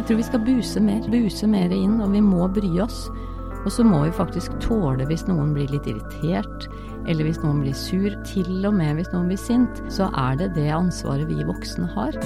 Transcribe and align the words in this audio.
Jeg 0.00 0.06
tror 0.08 0.16
vi 0.16 0.24
skal 0.24 0.40
buse 0.40 0.80
mer. 0.80 1.00
Buse 1.12 1.46
mer 1.46 1.72
inn, 1.76 1.98
og 2.00 2.14
vi 2.14 2.22
må 2.24 2.46
bry 2.48 2.70
oss. 2.80 3.02
Og 3.66 3.68
så 3.68 3.84
må 3.84 3.98
vi 4.06 4.14
faktisk 4.16 4.54
tåle 4.64 5.04
hvis 5.10 5.26
noen 5.28 5.50
blir 5.52 5.68
litt 5.68 5.84
irritert, 5.90 6.64
eller 7.04 7.28
hvis 7.28 7.42
noen 7.42 7.60
blir 7.60 7.76
sur. 7.76 8.08
Til 8.24 8.64
og 8.64 8.78
med 8.78 8.96
hvis 8.96 9.12
noen 9.12 9.28
blir 9.28 9.36
sint, 9.36 9.82
så 9.92 10.08
er 10.16 10.40
det 10.40 10.54
det 10.56 10.70
ansvaret 10.72 11.28
vi 11.28 11.44
voksne 11.44 11.84
har. 11.92 12.16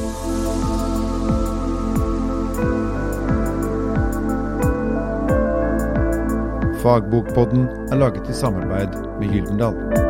Fagbokpodden 6.86 7.66
er 7.91 8.04
laget 8.06 8.30
i 8.30 8.38
samarbeid 8.38 8.95
med 9.18 9.34
Gyldendal. 9.34 10.04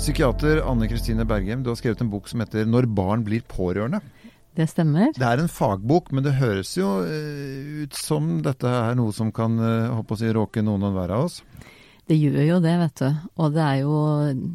Psykiater 0.00 0.62
Anne 0.64 0.86
Kristine 0.88 1.26
Berghem, 1.28 1.60
du 1.60 1.68
har 1.68 1.76
skrevet 1.76 2.00
en 2.00 2.08
bok 2.08 2.28
som 2.28 2.40
heter 2.40 2.64
'Når 2.64 2.86
barn 2.88 3.22
blir 3.22 3.42
pårørende'. 3.44 4.00
Det 4.56 4.66
stemmer. 4.70 5.12
Det 5.12 5.20
er 5.20 5.38
en 5.38 5.48
fagbok, 5.48 6.10
men 6.10 6.24
det 6.24 6.40
høres 6.40 6.72
jo 6.78 7.04
eh, 7.04 7.84
ut 7.84 7.92
som 7.92 8.40
dette 8.40 8.64
er 8.64 8.94
noe 8.96 9.12
som 9.12 9.30
kan 9.30 9.58
eh, 9.60 9.92
håper 9.92 10.16
å 10.16 10.18
si, 10.18 10.32
råke 10.32 10.64
noen 10.64 10.88
og 10.88 10.96
hver 10.96 11.12
av 11.12 11.24
oss. 11.26 11.42
Det 12.08 12.16
gjør 12.16 12.40
jo 12.48 12.58
det, 12.64 12.78
vet 12.80 12.96
du. 12.96 13.28
Og 13.36 13.52
det 13.52 13.60
er 13.60 13.76
jo 13.84 14.00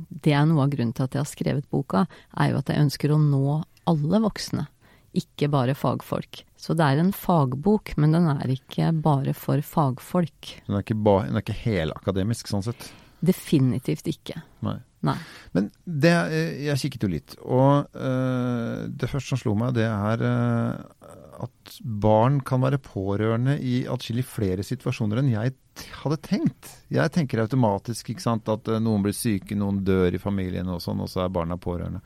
det 0.09 0.33
er 0.33 0.49
noe 0.49 0.65
av 0.65 0.73
grunnen 0.73 0.97
til 0.97 1.05
at 1.05 1.13
jeg 1.13 1.21
har 1.21 1.29
skrevet 1.29 1.69
boka, 1.69 2.07
er 2.33 2.49
jo 2.49 2.57
at 2.57 2.73
jeg 2.73 2.81
ønsker 2.81 3.13
å 3.13 3.21
nå 3.21 3.61
alle 3.85 4.25
voksne, 4.25 4.65
ikke 5.13 5.53
bare 5.53 5.77
fagfolk. 5.77 6.41
Så 6.57 6.73
det 6.73 6.89
er 6.89 6.97
en 6.97 7.13
fagbok, 7.13 7.93
men 8.01 8.17
den 8.17 8.25
er 8.33 8.49
ikke 8.49 8.89
bare 8.97 9.37
for 9.37 9.61
fagfolk. 9.61 10.55
Den 10.65 10.75
er 10.75 10.81
ikke, 10.81 10.97
ba, 10.97 11.19
den 11.29 11.37
er 11.37 11.45
ikke 11.45 11.61
helakademisk 11.69 12.49
sånn 12.49 12.65
sett. 12.65 12.89
Definitivt 13.25 14.09
ikke. 14.11 14.41
Nei. 14.65 14.79
Nei. 15.05 15.17
Men 15.53 15.69
det, 15.85 16.13
eh, 16.33 16.63
jeg 16.65 16.81
kikket 16.85 17.05
jo 17.05 17.11
litt, 17.11 17.35
og 17.43 17.93
øh, 17.93 18.87
det 18.89 19.09
første 19.11 19.33
som 19.33 19.41
slo 19.41 19.53
meg, 19.59 19.75
det 19.77 19.85
er 19.85 20.23
øh, 20.25 21.11
at 21.45 21.77
barn 21.83 22.39
kan 22.47 22.63
være 22.63 22.81
pårørende 22.81 23.57
i 23.59 23.83
atskillig 23.91 24.25
flere 24.27 24.65
situasjoner 24.65 25.21
enn 25.21 25.33
jeg 25.33 25.53
hadde 25.99 26.19
tenkt. 26.25 26.71
Jeg 26.93 27.11
tenker 27.13 27.43
automatisk 27.43 28.13
ikke 28.13 28.23
sant, 28.23 28.49
at 28.49 28.71
noen 28.81 29.03
blir 29.05 29.15
syke, 29.15 29.57
noen 29.59 29.83
dør 29.85 30.15
i 30.15 30.21
familien 30.21 30.71
og 30.71 30.81
sånn, 30.83 31.03
og 31.03 31.11
så 31.11 31.25
er 31.25 31.33
barna 31.35 31.59
pårørende. 31.59 32.01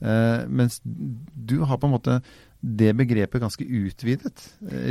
Uh, 0.00 0.48
mens 0.48 0.78
du 0.80 1.58
har 1.68 1.76
på 1.76 1.84
en 1.84 1.92
måte 1.92 2.14
det 2.64 2.94
begrepet 2.96 3.42
ganske 3.42 3.66
utvidet. 3.68 4.46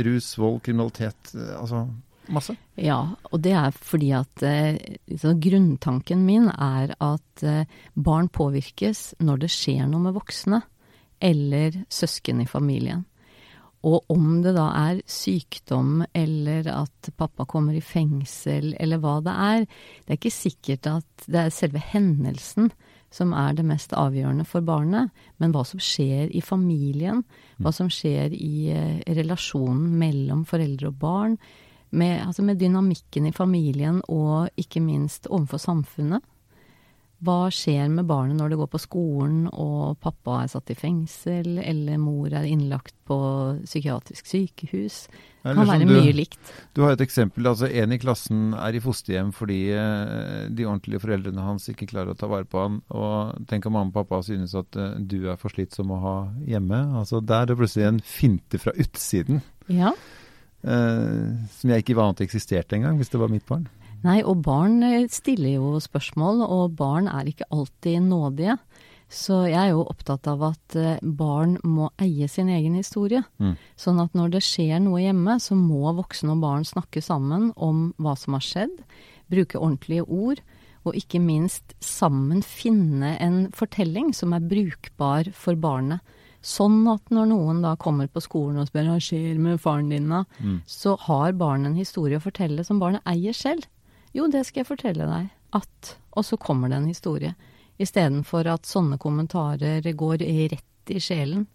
Rus, 0.06 0.28
vold, 0.38 0.60
kriminalitet. 0.62 1.32
Altså 1.58 1.88
masse. 2.34 2.56
Ja, 2.80 3.00
og 3.30 3.42
det 3.44 3.54
er 3.58 3.76
fordi 3.76 4.10
at 4.16 4.44
eh, 4.46 4.78
grunntanken 5.06 6.24
min 6.26 6.48
er 6.50 6.94
at 6.96 7.44
eh, 7.46 7.68
barn 7.94 8.30
påvirkes 8.32 9.14
når 9.20 9.44
det 9.44 9.52
skjer 9.54 9.86
noe 9.90 10.08
med 10.08 10.16
voksne 10.18 10.62
eller 11.20 11.82
søsken 11.92 12.40
i 12.40 12.48
familien. 12.48 13.04
Og 13.86 14.12
om 14.12 14.42
det 14.44 14.52
da 14.58 14.66
er 14.76 15.00
sykdom 15.08 16.02
eller 16.12 16.66
at 16.72 17.10
pappa 17.16 17.46
kommer 17.48 17.76
i 17.76 17.84
fengsel 17.84 18.74
eller 18.76 19.00
hva 19.00 19.18
det 19.24 19.32
er, 19.32 19.66
det 20.04 20.12
er 20.12 20.20
ikke 20.20 20.34
sikkert 20.34 20.88
at 20.90 21.28
det 21.28 21.46
er 21.46 21.54
selve 21.54 21.80
hendelsen 21.80 22.68
som 23.10 23.32
er 23.34 23.56
det 23.58 23.64
mest 23.66 23.94
avgjørende 23.96 24.46
for 24.46 24.62
barnet, 24.62 25.10
men 25.42 25.54
hva 25.54 25.64
som 25.66 25.80
skjer 25.82 26.30
i 26.30 26.42
familien, 26.44 27.24
hva 27.58 27.72
som 27.74 27.88
skjer 27.90 28.36
i 28.36 28.70
eh, 28.70 29.00
relasjonen 29.16 29.96
mellom 29.98 30.44
foreldre 30.46 30.92
og 30.92 31.00
barn, 31.00 31.34
med, 31.90 32.20
altså 32.26 32.44
med 32.46 32.60
dynamikken 32.60 33.26
i 33.26 33.34
familien 33.34 34.02
og 34.08 34.50
ikke 34.60 34.82
minst 34.84 35.26
overfor 35.30 35.62
samfunnet. 35.62 36.26
Hva 37.20 37.50
skjer 37.52 37.90
med 37.92 38.06
barnet 38.08 38.38
når 38.38 38.52
det 38.52 38.56
går 38.62 38.68
på 38.72 38.78
skolen 38.80 39.42
og 39.50 39.98
pappa 40.00 40.38
er 40.40 40.48
satt 40.48 40.70
i 40.72 40.76
fengsel, 40.78 41.58
eller 41.60 41.98
mor 42.00 42.32
er 42.32 42.46
innlagt 42.48 42.94
på 43.04 43.18
psykiatrisk 43.66 44.30
sykehus? 44.30 45.02
Det 45.42 45.52
kan 45.56 45.68
være 45.68 45.84
du, 45.84 45.92
mye 45.92 46.14
likt. 46.16 46.52
Du 46.72 46.80
har 46.84 46.94
et 46.96 47.04
eksempel. 47.04 47.44
altså 47.50 47.68
En 47.68 47.92
i 47.92 47.98
klassen 48.00 48.54
er 48.56 48.76
i 48.76 48.80
fosterhjem 48.80 49.34
fordi 49.36 49.58
eh, 49.76 50.48
de 50.48 50.64
ordentlige 50.64 51.02
foreldrene 51.04 51.44
hans 51.44 51.68
ikke 51.72 51.90
klarer 51.92 52.14
å 52.14 52.16
ta 52.16 52.28
vare 52.30 52.48
på 52.48 52.60
han. 52.60 52.80
Og 52.88 53.44
tenk 53.52 53.68
om 53.68 53.76
mamma 53.76 53.92
og 53.92 53.98
pappa 54.00 54.22
synes 54.24 54.56
at 54.56 54.80
eh, 54.80 54.96
du 55.00 55.28
er 55.28 55.36
for 55.40 55.52
slitt 55.52 55.76
som 55.76 55.92
å 55.92 56.00
ha 56.00 56.16
hjemme. 56.48 56.80
altså 57.02 57.20
Der 57.20 57.44
er 57.44 57.52
det 57.52 57.60
plutselig 57.60 57.88
en 57.90 58.00
finte 58.00 58.60
fra 58.60 58.72
utsiden. 58.80 59.44
Ja. 59.68 59.92
Eh, 60.60 61.46
som 61.56 61.72
jeg 61.72 61.84
ikke 61.84 61.96
ante 62.02 62.24
eksisterte 62.26 62.76
engang, 62.76 62.98
hvis 63.00 63.12
det 63.12 63.20
var 63.20 63.32
mitt 63.32 63.46
barn. 63.48 63.66
Nei, 64.04 64.20
og 64.24 64.42
barn 64.44 64.82
eh, 64.84 65.08
stiller 65.12 65.56
jo 65.56 65.80
spørsmål, 65.80 66.44
og 66.44 66.76
barn 66.76 67.08
er 67.08 67.28
ikke 67.28 67.48
alltid 67.52 68.00
nådige. 68.08 68.58
Så 69.10 69.40
jeg 69.50 69.58
er 69.58 69.72
jo 69.72 69.88
opptatt 69.90 70.28
av 70.30 70.44
at 70.52 70.76
eh, 70.78 71.00
barn 71.02 71.56
må 71.66 71.88
eie 72.00 72.28
sin 72.30 72.48
egen 72.52 72.76
historie. 72.78 73.24
Mm. 73.42 73.56
Sånn 73.80 73.98
at 74.02 74.14
når 74.14 74.36
det 74.36 74.44
skjer 74.46 74.78
noe 74.84 75.02
hjemme, 75.02 75.40
så 75.42 75.56
må 75.58 75.90
voksne 75.98 76.36
og 76.36 76.44
barn 76.44 76.68
snakke 76.68 77.02
sammen 77.02 77.50
om 77.56 77.90
hva 77.98 78.14
som 78.20 78.36
har 78.38 78.44
skjedd, 78.46 78.76
bruke 79.32 79.58
ordentlige 79.58 80.06
ord, 80.06 80.44
og 80.86 80.96
ikke 80.96 81.20
minst 81.20 81.74
sammen 81.84 82.40
finne 82.46 83.16
en 83.20 83.42
fortelling 83.52 84.14
som 84.16 84.32
er 84.32 84.46
brukbar 84.48 85.28
for 85.36 85.58
barnet. 85.60 86.00
Sånn 86.42 86.86
at 86.88 87.10
når 87.12 87.26
noen 87.28 87.58
da 87.62 87.74
kommer 87.76 88.08
på 88.08 88.22
skolen 88.24 88.60
og 88.62 88.68
spør 88.70 88.86
hva 88.94 89.00
skjer 89.02 89.38
med 89.38 89.60
faren 89.60 89.90
din 89.92 90.08
da, 90.08 90.24
Mm. 90.40 90.62
så 90.66 90.96
har 90.98 91.32
barnet 91.32 91.66
en 91.66 91.74
historie 91.76 92.16
å 92.16 92.22
fortelle 92.24 92.64
som 92.64 92.78
barnet 92.80 93.02
eier 93.04 93.32
selv. 93.36 93.66
Jo, 94.14 94.26
det 94.26 94.46
skal 94.46 94.62
jeg 94.64 94.70
fortelle 94.70 95.06
deg. 95.06 95.30
At. 95.52 95.96
Og 96.16 96.24
så 96.24 96.38
kommer 96.38 96.68
det 96.68 96.76
en 96.78 96.86
historie. 96.88 97.34
Istedenfor 97.78 98.46
at 98.46 98.62
sånne 98.62 98.98
kommentarer 98.98 99.82
går 99.94 100.18
rett 100.50 100.90
i 100.90 100.98
sjelen. 100.98 101.46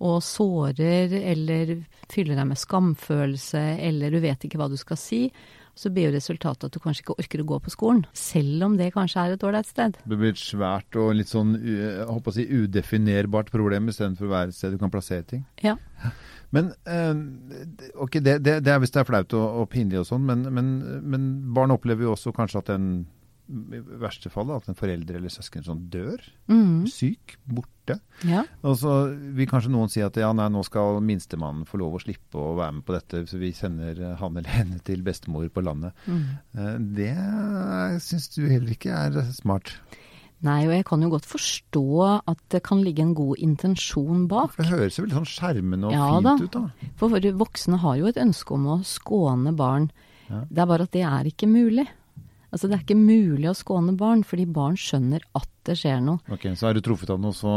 Og 0.00 0.20
sårer 0.22 1.12
eller 1.12 1.84
fyller 2.08 2.34
deg 2.36 2.46
med 2.48 2.58
skamfølelse, 2.58 3.78
eller 3.80 4.10
du 4.10 4.18
vet 4.20 4.40
ikke 4.48 4.58
hva 4.58 4.68
du 4.70 4.76
skal 4.76 4.96
si. 4.96 5.30
Så 5.74 5.88
blir 5.92 6.10
jo 6.10 6.16
resultatet 6.16 6.66
at 6.68 6.74
du 6.74 6.80
kanskje 6.82 7.06
ikke 7.06 7.16
orker 7.16 7.42
å 7.42 7.46
gå 7.48 7.58
på 7.64 7.72
skolen. 7.72 8.02
Selv 8.16 8.66
om 8.66 8.76
det 8.76 8.90
kanskje 8.92 9.22
er 9.22 9.36
et 9.36 9.46
ålreit 9.46 9.68
sted. 9.68 9.96
Det 10.04 10.18
blir 10.18 10.34
et 10.34 10.40
svært 10.40 10.98
og 11.00 11.14
litt 11.16 11.32
sånn 11.32 11.54
jeg 11.56 12.04
håper 12.10 12.34
å 12.34 12.36
si, 12.36 12.44
udefinerbart 12.44 13.52
problem 13.54 13.88
istedenfor 13.88 14.28
å 14.28 14.34
være 14.34 14.52
et 14.52 14.58
sted 14.58 14.76
du 14.76 14.80
kan 14.82 14.92
plassere 14.92 15.24
ting. 15.28 15.46
Ja. 15.64 15.78
Men 16.52 16.74
eh, 16.84 17.88
ok, 18.04 18.20
det, 18.20 18.36
det, 18.44 18.58
det 18.66 18.74
er 18.74 18.82
hvis 18.82 18.92
det 18.92 19.00
er 19.00 19.08
flaut 19.08 19.32
og, 19.38 19.62
og 19.62 19.70
pinlig 19.72 20.02
og 20.02 20.08
sånn, 20.10 20.26
men, 20.28 20.44
men, 20.52 20.72
men 21.08 21.28
barn 21.56 21.72
opplever 21.72 22.04
jo 22.04 22.12
også 22.12 22.34
kanskje 22.36 22.60
at 22.60 22.74
en 22.76 22.88
i 23.52 23.80
verste 24.02 24.30
fall 24.32 24.50
at 24.54 24.68
en 24.70 24.76
forelder 24.78 25.18
eller 25.18 25.32
søsken 25.32 25.64
sånn 25.66 25.84
dør. 25.92 26.22
Mm. 26.50 26.86
Syk, 26.90 27.36
borte. 27.44 27.98
Ja. 28.28 28.44
Og 28.64 28.76
så 28.80 28.92
vil 29.36 29.48
kanskje 29.50 29.72
noen 29.74 29.90
si 29.92 30.00
at 30.04 30.16
ja, 30.20 30.30
nei, 30.36 30.46
nå 30.54 30.62
skal 30.66 31.00
minstemannen 31.04 31.66
få 31.68 31.80
lov 31.82 31.98
å 31.98 32.02
slippe 32.02 32.40
å 32.40 32.54
være 32.58 32.78
med 32.78 32.86
på 32.88 32.96
dette, 32.96 33.24
så 33.30 33.40
vi 33.42 33.50
sender 33.56 34.00
han 34.20 34.38
eller 34.40 34.54
henne 34.56 34.78
til 34.86 35.02
bestemor 35.06 35.48
på 35.52 35.64
landet. 35.66 35.92
Mm. 36.06 36.22
Eh, 36.56 36.78
Det 37.02 38.02
syns 38.04 38.30
du 38.36 38.46
heller 38.48 38.72
ikke 38.76 38.94
er 38.96 39.20
smart. 39.36 39.74
Nei, 40.42 40.64
og 40.66 40.72
jeg 40.74 40.84
kan 40.88 41.02
jo 41.04 41.08
godt 41.12 41.26
forstå 41.30 41.82
at 42.26 42.40
det 42.50 42.64
kan 42.66 42.80
ligge 42.82 43.04
en 43.04 43.12
god 43.14 43.38
intensjon 43.38 44.24
bak. 44.30 44.56
For 44.56 44.64
det 44.66 44.72
høres 44.72 44.96
jo 44.98 45.04
veldig 45.04 45.20
sånn 45.20 45.28
skjermende 45.30 45.86
og 45.86 45.94
Ja 45.94 46.08
fint 46.16 46.24
da. 46.26 46.32
ut, 46.42 46.56
da. 46.56 46.90
For 46.98 47.14
voksne 47.44 47.78
har 47.84 48.00
jo 48.00 48.08
et 48.10 48.18
ønske 48.18 48.56
om 48.56 48.66
å 48.74 48.80
skåne 48.82 49.52
barn. 49.54 49.90
Ja. 50.26 50.40
Det 50.50 50.64
er 50.64 50.66
bare 50.72 50.88
at 50.88 50.96
det 50.96 51.04
er 51.06 51.28
ikke 51.30 51.46
mulig. 51.46 51.86
Altså 52.52 52.68
det 52.68 52.76
er 52.76 52.82
ikke 52.84 52.98
mulig 53.00 53.48
å 53.48 53.54
skåne 53.56 53.94
barn, 53.96 54.22
fordi 54.28 54.44
barn 54.44 54.74
skjønner 54.76 55.22
at 55.38 55.48
det 55.64 55.76
skjer 55.80 56.02
noe. 56.04 56.20
Ok, 56.34 56.42
Så 56.58 56.66
er 56.68 56.74
du 56.76 56.80
truffet 56.84 57.08
av 57.14 57.20
noe, 57.22 57.32
så, 57.32 57.52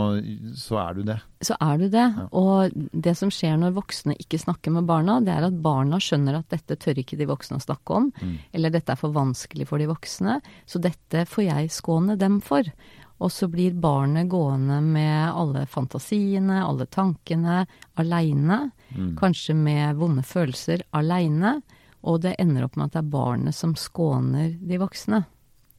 så 0.55 0.77
er 0.79 0.93
du 0.95 1.01
det. 1.09 1.17
Så 1.43 1.57
er 1.59 1.81
du 1.81 1.89
det. 1.89 2.05
Ja. 2.15 2.27
Og 2.31 2.71
det 2.93 3.15
som 3.19 3.31
skjer 3.33 3.57
når 3.59 3.73
voksne 3.75 4.15
ikke 4.21 4.39
snakker 4.39 4.71
med 4.71 4.87
barna, 4.87 5.17
det 5.25 5.33
er 5.35 5.47
at 5.49 5.57
barna 5.65 5.99
skjønner 5.99 6.37
at 6.39 6.47
dette 6.53 6.77
tør 6.79 7.01
ikke 7.01 7.17
de 7.19 7.27
voksne 7.27 7.59
å 7.59 7.65
snakke 7.65 7.97
om, 7.97 8.11
Mm. 8.21 8.37
eller 8.53 8.69
dette 8.71 8.93
er 8.93 8.95
for 9.01 9.11
vanskelig 9.11 9.67
for 9.67 9.77
de 9.83 9.89
voksne, 9.91 10.39
så 10.65 10.79
dette 10.79 11.25
får 11.27 11.43
jeg 11.49 11.73
skåne 11.75 12.15
dem 12.17 12.39
for. 12.39 12.63
Og 13.19 13.31
så 13.31 13.47
blir 13.51 13.75
barnet 13.79 14.27
gående 14.31 14.81
med 14.83 15.31
alle 15.31 15.65
fantasiene, 15.71 16.61
alle 16.63 16.85
tankene, 16.85 17.65
aleine. 17.97 18.71
Mm. 18.95 19.15
Kanskje 19.19 19.55
med 19.55 19.95
vonde 19.99 20.23
følelser 20.23 20.83
aleine. 20.93 21.61
Og 22.05 22.19
det 22.21 22.35
ender 22.39 22.67
opp 22.67 22.75
med 22.77 22.85
at 22.91 22.97
det 22.97 23.01
er 23.03 23.13
barnet 23.15 23.55
som 23.57 23.73
skåner 23.79 24.51
de 24.61 24.77
voksne. 24.81 25.23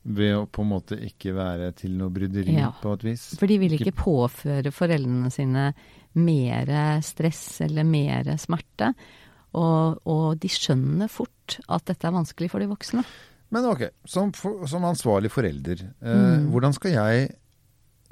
Ved 0.06 0.34
å 0.37 0.44
på 0.46 0.62
en 0.62 0.70
måte 0.70 0.96
ikke 1.02 1.32
være 1.34 1.73
til 1.78 1.96
noe 1.99 2.11
bryderi 2.14 2.55
Ja. 2.55 2.73
på 2.82 2.93
et 2.94 3.05
vis. 3.06 3.28
For 3.38 3.46
de 3.50 3.58
vil 3.58 3.75
ikke 3.78 3.94
påføre 3.99 4.70
foreldrene 4.75 5.31
sine 5.34 5.69
mer 6.14 6.70
stress 7.02 7.61
eller 7.67 7.84
mer 7.84 8.31
smerte. 8.38 8.93
Og, 9.56 9.99
og 10.06 10.38
de 10.43 10.49
skjønner 10.52 11.08
fort 11.11 11.58
at 11.69 11.87
dette 11.88 12.06
er 12.06 12.14
vanskelig 12.14 12.50
for 12.52 12.62
de 12.62 12.69
voksne. 12.70 13.02
Men 13.55 13.64
ok, 13.70 13.87
som, 14.05 14.32
for, 14.34 14.67
som 14.67 14.84
ansvarlig 14.84 15.31
forelder, 15.31 15.82
eh, 16.02 16.17
Mm. 16.43 16.50
hvordan 16.50 16.75
skal 16.75 16.90
jeg 16.93 17.29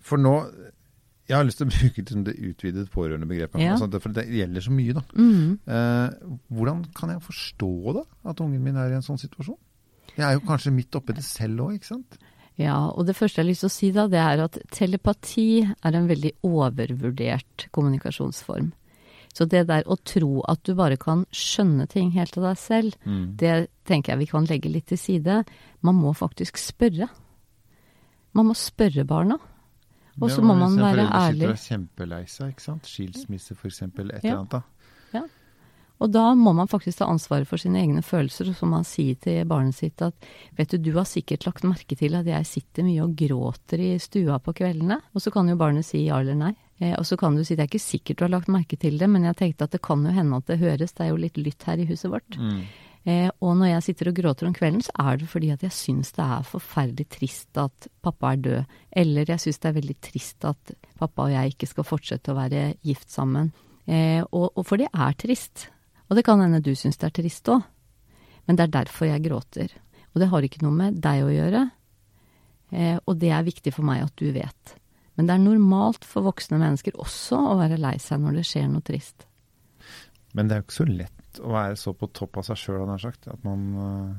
For 0.05 0.19
nå 0.21 0.35
Jeg 1.29 1.37
har 1.39 1.45
lyst 1.49 1.57
til 1.63 1.67
å 1.69 1.73
bruke 1.73 2.03
liksom 2.03 2.25
det 2.27 2.35
utvidede 2.37 2.91
pårørendebegrepet. 2.93 3.61
Ja. 3.63 3.73
Altså, 3.79 4.01
for 4.01 4.13
det 4.13 4.27
gjelder 4.29 4.61
så 4.67 4.73
mye, 4.77 4.93
da. 4.99 5.03
Mm. 5.17 5.59
Eh, 5.65 6.35
hvordan 6.53 6.83
kan 6.95 7.15
jeg 7.15 7.23
forstå 7.25 7.71
da, 7.97 8.03
at 8.29 8.43
ungen 8.45 8.61
min 8.63 8.77
er 8.77 8.93
i 8.93 8.99
en 8.99 9.07
sånn 9.07 9.21
situasjon? 9.23 9.57
Jeg 10.19 10.27
er 10.29 10.37
jo 10.37 10.45
kanskje 10.47 10.73
midt 10.77 10.95
oppi 11.01 11.17
det 11.17 11.25
selv 11.25 11.65
òg, 11.65 11.79
ikke 11.79 11.89
sant? 11.95 12.19
Ja, 12.61 12.77
og 12.93 13.07
det 13.09 13.17
første 13.17 13.41
jeg 13.41 13.47
har 13.47 13.51
lyst 13.51 13.65
til 13.65 13.71
å 13.73 13.75
si 13.75 13.89
da, 13.97 14.05
det 14.07 14.21
er 14.21 14.43
at 14.45 14.59
telepati 14.71 15.47
er 15.65 15.97
en 15.99 16.07
veldig 16.13 16.35
overvurdert 16.47 17.69
kommunikasjonsform. 17.75 18.69
Så 19.35 19.49
det 19.51 19.65
der 19.67 19.83
å 19.91 19.97
tro 20.07 20.45
at 20.47 20.61
du 20.63 20.77
bare 20.79 20.95
kan 21.01 21.25
skjønne 21.35 21.89
ting 21.91 22.13
helt 22.15 22.37
av 22.39 22.45
deg 22.53 22.61
selv, 22.61 22.95
Mm. 23.05 23.35
det 23.37 23.69
tenker 23.85 24.13
jeg 24.13 24.19
vi 24.21 24.27
kan 24.31 24.45
legge 24.47 24.71
litt 24.71 24.87
til 24.87 24.99
side. 24.99 25.45
Man 25.83 25.97
må 25.97 26.13
faktisk 26.15 26.57
spørre. 26.61 27.09
Man 28.35 28.47
må 28.47 28.55
spørre 28.55 29.05
barna. 29.05 29.39
Og 30.21 30.31
så 30.31 30.39
Ja, 30.41 30.45
må 30.47 30.55
man 30.59 30.77
være 30.77 31.09
ærlig. 31.09 31.13
ærlig. 31.13 31.35
sitter 31.35 31.49
og 31.49 31.59
er 31.59 31.65
kjempelei 31.69 32.29
seg, 32.29 32.49
ikke 32.55 32.61
sant. 32.63 32.83
Skilsmisse 32.87 33.55
eksempel, 33.65 34.11
et 34.15 34.23
Ja. 34.25 34.31
eller 34.31 34.39
annet 34.45 34.51
da. 34.51 34.63
Og 36.03 36.11
da 36.11 36.35
må 36.35 36.53
man 36.53 36.67
faktisk 36.69 36.99
ta 36.99 37.07
ansvaret 37.07 37.47
for 37.47 37.57
sine 37.57 37.79
egne 37.81 38.03
følelser, 38.03 38.49
og 38.51 38.57
så 38.59 38.67
må 38.67 38.71
man 38.81 38.85
si 38.85 39.15
til 39.15 39.45
barnet 39.47 39.77
sitt 39.79 40.03
at 40.03 40.13
vet 40.59 40.69
du, 40.75 40.77
du 40.79 40.93
har 40.99 41.05
sikkert 41.05 41.47
lagt 41.47 41.63
merke 41.63 41.97
til 41.97 42.17
at 42.19 42.27
jeg 42.27 42.45
sitter 42.51 42.83
mye 42.83 43.05
og 43.07 43.15
gråter 43.17 43.79
i 43.81 43.99
stua 44.03 44.41
på 44.43 44.53
kveldene. 44.59 44.99
Og 45.15 45.23
så 45.23 45.31
kan 45.33 45.49
jo 45.49 45.55
barnet 45.57 45.85
si 45.87 46.03
ja 46.09 46.19
eller 46.21 46.35
nei. 46.35 46.53
Eh, 46.81 46.97
og 46.99 47.07
så 47.07 47.17
kan 47.17 47.37
du 47.37 47.45
si 47.45 47.55
det 47.55 47.63
er 47.63 47.71
ikke 47.71 47.81
sikkert 47.81 48.17
du 48.19 48.25
har 48.25 48.35
lagt 48.35 48.49
merke 48.49 48.77
til 48.77 48.99
det, 48.99 49.09
men 49.09 49.23
jeg 49.23 49.37
tenkte 49.37 49.63
at 49.69 49.71
det 49.71 49.83
kan 49.83 50.03
jo 50.05 50.11
hende 50.11 50.37
at 50.37 50.47
det 50.51 50.59
høres, 50.59 50.93
det 50.93 51.07
er 51.07 51.11
jo 51.15 51.17
litt 51.23 51.39
lytt 51.39 51.63
her 51.63 51.79
i 51.79 51.87
huset 51.87 52.11
vårt. 52.11 52.37
Mm. 52.43 52.65
Eh, 53.05 53.29
og 53.45 53.59
når 53.61 53.69
jeg 53.69 53.85
sitter 53.89 54.09
og 54.09 54.17
gråter 54.17 54.49
om 54.49 54.55
kvelden, 54.57 54.81
så 54.85 54.95
er 55.05 55.19
det 55.21 55.29
fordi 55.29 55.51
at 55.53 55.65
jeg 55.67 55.77
syns 55.77 56.15
det 56.17 56.25
er 56.25 56.47
forferdelig 56.49 57.05
trist 57.13 57.61
at 57.61 57.89
pappa 58.05 58.33
er 58.33 58.41
død. 58.47 58.73
Eller 59.03 59.29
jeg 59.29 59.43
syns 59.43 59.61
det 59.61 59.71
er 59.71 59.77
veldig 59.77 59.97
trist 60.09 60.47
at 60.49 60.73
pappa 61.01 61.27
og 61.27 61.35
jeg 61.35 61.53
ikke 61.53 61.69
skal 61.69 61.89
fortsette 61.89 62.33
å 62.33 62.39
være 62.39 62.65
gift 62.87 63.13
sammen. 63.13 63.53
Eh, 63.85 64.23
og, 64.25 64.55
og 64.57 64.65
for 64.65 64.81
det 64.81 64.89
er 64.89 65.17
trist. 65.21 65.69
Og 66.09 66.17
det 66.17 66.25
kan 66.25 66.41
hende 66.41 66.63
du 66.65 66.73
syns 66.79 66.97
det 67.01 67.11
er 67.11 67.17
trist 67.21 67.53
òg. 67.53 67.65
Men 68.49 68.57
det 68.57 68.67
er 68.67 68.77
derfor 68.81 69.09
jeg 69.09 69.25
gråter. 69.25 69.75
Og 70.15 70.23
det 70.23 70.31
har 70.31 70.47
ikke 70.47 70.65
noe 70.65 70.77
med 70.77 70.97
deg 71.05 71.27
å 71.27 71.33
gjøre. 71.33 71.67
Eh, 72.73 72.97
og 73.05 73.21
det 73.21 73.33
er 73.37 73.45
viktig 73.45 73.73
for 73.75 73.85
meg 73.87 74.07
at 74.07 74.17
du 74.21 74.31
vet. 74.33 74.75
Men 75.15 75.29
det 75.29 75.37
er 75.37 75.45
normalt 75.45 76.07
for 76.09 76.27
voksne 76.27 76.59
mennesker 76.59 76.97
også 76.99 77.39
å 77.53 77.59
være 77.61 77.79
lei 77.79 77.97
seg 78.03 78.23
når 78.23 78.41
det 78.41 78.47
skjer 78.49 78.71
noe 78.71 78.85
trist. 78.85 79.29
Men 80.35 80.49
det 80.49 80.57
er 80.57 80.63
jo 80.63 80.67
ikke 80.67 80.81
så 80.81 80.89
lett 80.89 81.14
å 81.43 81.51
være 81.55 81.77
så 81.81 81.95
på 81.97 82.11
topp 82.15 82.41
av 82.43 82.47
seg 82.49 82.61
sjøl, 82.61 82.87
har 82.89 83.03
sagt. 83.03 83.29
At 83.33 83.43
man, 83.47 83.65
øh, 83.75 84.15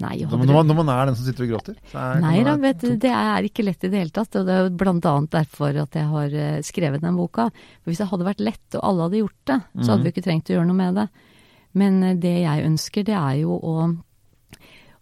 Nei, 0.00 0.14
når, 0.24 0.38
man, 0.40 0.68
når, 0.70 0.76
man, 0.78 0.90
er 0.94 1.10
den 1.10 1.16
som 1.18 1.26
sitter 1.26 1.44
og 1.44 1.50
gråter. 1.54 1.76
er- 1.92 2.20
Nei 2.22 2.42
da, 2.46 2.54
vet 2.56 2.80
du, 2.80 2.94
det 2.96 3.10
er 3.12 3.44
ikke 3.44 3.64
lett 3.66 3.84
i 3.84 3.90
det 3.92 3.98
hele 4.00 4.14
tatt. 4.16 4.36
Og 4.40 4.46
det 4.46 4.54
er 4.54 4.68
jo 4.68 4.92
annet 5.00 5.30
derfor 5.34 5.80
at 5.82 5.98
jeg 5.98 6.08
har 6.08 6.36
eh, 6.44 6.60
skrevet 6.64 7.04
den 7.04 7.18
boka. 7.18 7.50
For 7.82 7.90
hvis 7.90 8.00
det 8.00 8.08
hadde 8.12 8.28
vært 8.30 8.40
lett, 8.44 8.68
og 8.78 8.84
alle 8.88 9.08
hadde 9.08 9.20
gjort 9.20 9.42
det, 9.50 9.58
så 9.80 9.90
hadde 9.92 10.06
vi 10.06 10.14
ikke 10.14 10.24
trengt 10.24 10.48
å 10.50 10.56
gjøre 10.56 10.70
noe 10.70 10.80
med 10.80 11.02
det. 11.02 11.08
Men 11.80 12.02
eh, 12.02 12.16
det 12.16 12.36
jeg 12.46 12.64
ønsker, 12.70 13.04
det 13.10 13.18
er 13.18 13.42
jo 13.42 13.58
å 13.60 13.74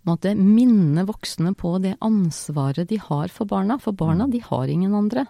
måtte 0.09 0.33
minne 0.35 1.05
voksne 1.07 1.53
på 1.59 1.77
det 1.85 1.95
ansvaret 2.05 2.89
de 2.89 2.99
har 3.03 3.29
for 3.29 3.47
barna. 3.47 3.79
For 3.79 3.93
barna, 3.93 4.27
de 4.27 4.41
har 4.41 4.67
ingen 4.73 4.97
andre. 4.99 5.27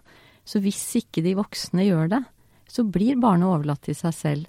Så 0.48 0.62
hvis 0.64 0.80
ikke 1.02 1.20
de 1.24 1.34
voksne 1.36 1.84
gjør 1.84 2.08
det, 2.14 2.22
så 2.68 2.84
blir 2.88 3.20
barnet 3.20 3.48
overlatt 3.48 3.84
til 3.84 3.96
seg 3.96 4.14
selv. 4.16 4.48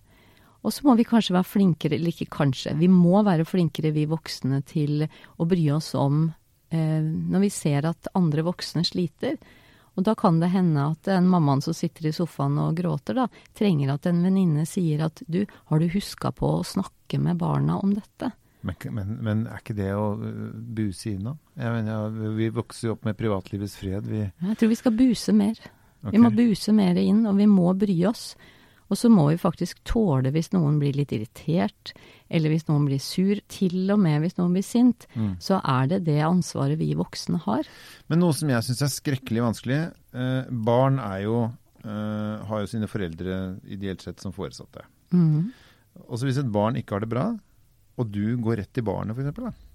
Og 0.63 0.73
så 0.75 0.83
må 0.87 0.95
vi 0.99 1.07
kanskje 1.07 1.37
være 1.37 1.47
flinkere, 1.47 1.95
eller 1.95 2.11
ikke 2.11 2.33
kanskje, 2.33 2.75
vi 2.79 2.89
må 2.91 3.21
være 3.23 3.47
flinkere 3.47 3.93
vi 3.95 4.09
voksne 4.09 4.59
til 4.67 5.05
å 5.07 5.47
bry 5.47 5.69
oss 5.71 5.93
om 5.95 6.25
eh, 6.73 6.99
når 6.99 7.45
vi 7.45 7.51
ser 7.53 7.87
at 7.87 8.11
andre 8.19 8.43
voksne 8.47 8.83
sliter. 8.87 9.39
Og 9.99 10.05
da 10.07 10.15
kan 10.19 10.37
det 10.39 10.51
hende 10.53 10.83
at 10.93 11.07
den 11.07 11.29
mammaen 11.31 11.63
som 11.63 11.75
sitter 11.75 12.09
i 12.09 12.13
sofaen 12.15 12.59
og 12.61 12.77
gråter, 12.79 13.17
da, 13.17 13.25
trenger 13.57 13.95
at 13.95 14.07
en 14.07 14.21
venninne 14.23 14.67
sier 14.69 15.03
at 15.07 15.23
du, 15.27 15.41
har 15.71 15.81
du 15.81 15.89
huska 15.91 16.31
på 16.35 16.53
å 16.59 16.67
snakke 16.67 17.19
med 17.19 17.39
barna 17.41 17.79
om 17.79 17.95
dette? 17.95 18.31
Men, 18.61 18.75
men, 18.91 19.11
men 19.23 19.41
er 19.47 19.61
ikke 19.61 19.75
det 19.77 19.89
å 19.95 20.13
øh, 20.19 20.45
buse 20.75 21.13
inn, 21.13 21.27
da? 21.29 21.35
Jeg 21.55 21.75
mener, 21.77 21.91
ja, 21.95 22.31
vi 22.35 22.49
vokser 22.51 22.89
jo 22.89 22.95
opp 22.97 23.05
med 23.07 23.15
privatlivets 23.19 23.75
fred. 23.79 24.07
Vi, 24.07 24.25
Jeg 24.27 24.59
tror 24.59 24.71
vi 24.71 24.79
skal 24.79 24.95
buse 24.99 25.35
mer. 25.35 25.59
Okay. 25.99 26.15
Vi 26.15 26.23
må 26.23 26.31
buse 26.35 26.75
mer 26.75 26.99
inn, 26.99 27.23
og 27.27 27.39
vi 27.39 27.47
må 27.47 27.71
bry 27.79 27.95
oss. 28.09 28.33
Og 28.89 28.97
så 28.97 29.09
må 29.13 29.27
vi 29.29 29.37
faktisk 29.37 29.83
tåle 29.85 30.31
hvis 30.33 30.51
noen 30.55 30.79
blir 30.81 30.95
litt 30.97 31.11
irritert, 31.13 31.91
eller 32.29 32.49
hvis 32.49 32.65
noen 32.67 32.87
blir 32.89 32.97
sur, 33.01 33.37
til 33.47 33.91
og 33.93 33.99
med 34.01 34.21
hvis 34.23 34.37
noen 34.39 34.55
blir 34.55 34.65
sint. 34.65 35.05
Mm. 35.13 35.35
Så 35.39 35.59
er 35.61 35.87
det 35.91 35.99
det 36.07 36.19
ansvaret 36.25 36.79
vi 36.81 36.91
voksne 36.97 37.37
har. 37.45 37.69
Men 38.09 38.19
noe 38.23 38.33
som 38.33 38.49
jeg 38.49 38.65
syns 38.65 38.81
er 38.81 38.93
skrekkelig 38.93 39.43
vanskelig 39.45 39.79
eh, 40.13 40.49
Barn 40.49 40.97
er 40.99 41.19
jo, 41.27 41.39
eh, 41.85 42.45
har 42.49 42.63
jo 42.65 42.69
sine 42.71 42.89
foreldre 42.89 43.59
ideelt 43.69 44.01
sett 44.01 44.19
som 44.25 44.33
foresatte. 44.33 44.81
Mm. 45.13 45.51
Og 46.07 46.17
så 46.17 46.25
hvis 46.29 46.37
et 46.41 46.49
barn 46.53 46.77
ikke 46.79 46.97
har 46.97 47.05
det 47.05 47.09
bra, 47.13 47.27
og 47.99 48.11
du 48.13 48.37
går 48.41 48.61
rett 48.63 48.73
til 48.73 48.85
barnet 48.87 49.17
f.eks. 49.17 49.65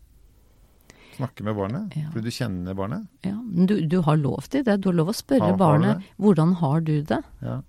Snakker 1.14 1.44
med 1.46 1.54
barnet 1.54 1.92
Ja. 1.94 2.08
fordi 2.10 2.26
du 2.26 2.34
kjenner 2.34 2.74
barnet. 2.74 3.06
Ja, 3.22 3.36
men 3.38 3.66
du, 3.70 3.76
du 3.86 4.00
har 4.02 4.16
lov 4.18 4.48
til 4.50 4.64
det. 4.66 4.80
Du 4.82 4.88
har 4.90 4.96
lov 4.98 5.12
å 5.12 5.14
spørre 5.14 5.52
Har- 5.52 5.58
barnet 5.60 6.02
hvordan 6.18 6.54
har 6.58 6.80
du 6.82 6.96
det? 7.06 7.20
Ja. 7.44 7.60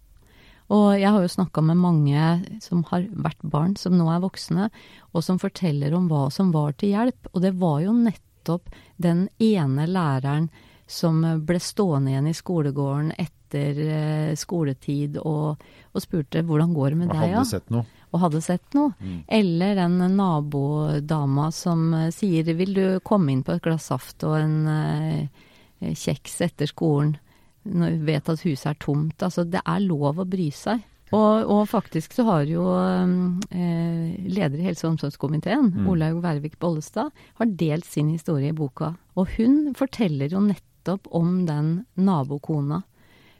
Og 0.73 0.95
jeg 0.97 1.11
har 1.13 1.21
jo 1.21 1.29
snakka 1.29 1.61
med 1.61 1.77
mange 1.77 2.59
som 2.63 2.81
har 2.89 3.05
vært 3.13 3.41
barn, 3.45 3.75
som 3.77 3.97
nå 3.97 4.07
er 4.09 4.23
voksne, 4.23 4.69
og 5.13 5.25
som 5.25 5.37
forteller 5.41 5.93
om 5.93 6.07
hva 6.09 6.27
som 6.33 6.49
var 6.55 6.73
til 6.79 6.95
hjelp. 6.95 7.29
Og 7.33 7.43
det 7.43 7.53
var 7.61 7.83
jo 7.83 7.93
nettopp 7.93 8.71
den 8.97 9.27
ene 9.37 9.85
læreren 9.85 10.49
som 10.87 11.21
ble 11.45 11.59
stående 11.61 12.13
igjen 12.13 12.29
i 12.29 12.37
skolegården 12.37 13.11
etter 13.17 13.79
eh, 13.85 14.31
skoletid 14.37 15.17
og, 15.21 15.61
og 15.93 16.03
spurte 16.03 16.43
hvordan 16.45 16.73
går 16.75 16.93
det 16.93 16.99
med 16.99 17.09
deg, 17.09 17.21
hadde 17.21 17.39
ja? 17.39 17.45
sett 17.49 17.73
noe. 17.73 17.85
og 18.11 18.21
hadde 18.21 18.41
sett 18.45 18.77
noe. 18.77 18.93
Mm. 18.99 19.19
Eller 19.39 19.79
den 19.81 19.97
nabodama 20.17 21.49
som 21.53 21.87
eh, 21.93 22.11
sier 22.13 22.53
'vil 22.53 22.73
du 22.73 22.85
komme 23.05 23.33
inn 23.33 23.43
på 23.45 23.55
et 23.55 23.65
glass 23.65 23.89
saft 23.93 24.25
og 24.25 24.37
en 24.39 24.57
eh, 24.69 25.93
kjeks 25.93 26.41
etter 26.45 26.69
skolen', 26.69 27.17
når 27.65 27.95
vi 27.95 28.11
vet 28.13 28.29
at 28.29 28.43
huset 28.45 28.71
er 28.71 28.81
tomt. 28.81 29.23
Altså, 29.25 29.45
det 29.47 29.61
er 29.65 29.85
lov 29.85 30.21
å 30.21 30.27
bry 30.29 30.49
seg. 30.53 30.83
Og, 31.13 31.45
og 31.53 31.67
faktisk 31.69 32.15
så 32.17 32.25
har 32.25 32.47
jo 32.49 32.63
eh, 32.75 34.15
leder 34.25 34.57
i 34.57 34.65
helse- 34.65 34.87
og 34.87 34.95
omsorgskomiteen, 34.95 35.71
Mm. 35.75 35.89
Olaug 35.91 36.21
Vervik 36.23 36.57
Bollestad, 36.59 37.11
har 37.37 37.45
delt 37.45 37.85
sin 37.85 38.09
historie 38.09 38.49
i 38.49 38.57
boka. 38.57 38.95
Og 39.15 39.29
hun 39.37 39.73
forteller 39.77 40.33
jo 40.33 40.41
nettopp 40.41 41.07
om 41.11 41.45
den 41.45 41.85
nabokona 41.95 42.81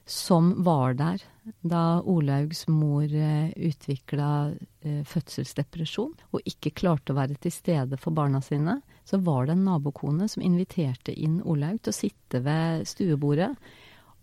som 0.06 0.64
var 0.64 0.94
der 0.94 1.22
da 1.62 2.02
Olaugs 2.02 2.68
mor 2.68 3.04
eh, 3.06 3.50
utvikla 3.56 4.54
eh, 4.82 5.02
fødselsdepresjon 5.06 6.14
og 6.34 6.46
ikke 6.46 6.74
klarte 6.78 7.14
å 7.14 7.18
være 7.18 7.38
til 7.42 7.54
stede 7.54 7.98
for 8.02 8.14
barna 8.18 8.42
sine, 8.42 8.80
så 9.06 9.20
var 9.22 9.46
det 9.46 9.56
en 9.56 9.66
nabokone 9.66 10.30
som 10.30 10.46
inviterte 10.46 11.14
inn 11.14 11.42
Olaug 11.46 11.82
til 11.82 11.94
å 11.94 11.98
sitte 11.98 12.42
ved 12.46 12.86
stuebordet. 12.90 13.52